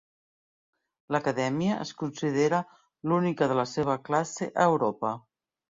[1.13, 2.63] L"acadèmia es considera
[3.11, 5.19] l"única de la seva classe a Europa.